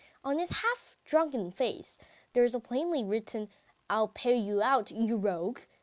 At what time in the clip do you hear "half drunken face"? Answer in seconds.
0.49-1.99